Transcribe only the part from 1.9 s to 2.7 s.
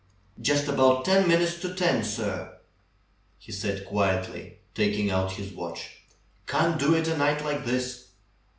sir,"